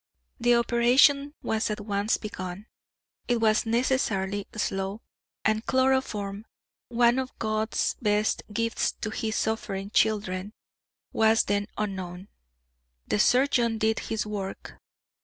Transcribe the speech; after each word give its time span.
The 0.39 0.55
operation 0.55 1.35
was 1.43 1.69
at 1.69 1.79
once 1.79 2.17
begun; 2.17 2.65
it 3.27 3.39
was 3.39 3.67
necessarily 3.67 4.47
slow; 4.55 5.03
and 5.45 5.63
chloroform 5.67 6.45
one 6.87 7.19
of 7.19 7.37
God's 7.37 7.95
best 8.01 8.41
gifts 8.51 8.93
to 8.93 9.11
his 9.11 9.35
suffering 9.35 9.91
children 9.91 10.53
was 11.13 11.43
then 11.43 11.67
unknown. 11.77 12.29
The 13.05 13.19
surgeon 13.19 13.77
did 13.77 13.99
his 13.99 14.25
work. 14.25 14.79